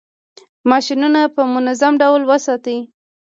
[0.69, 2.79] ماشینونه په منظم ډول وساتئ.